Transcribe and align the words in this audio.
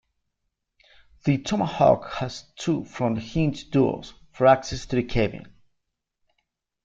The 1.25 1.37
Tomahawk 1.37 2.09
has 2.13 2.51
two 2.55 2.85
front-hinged 2.85 3.69
doors 3.69 4.15
for 4.31 4.47
access 4.47 4.87
to 4.87 4.95
the 4.95 5.03
cabin. 5.03 5.53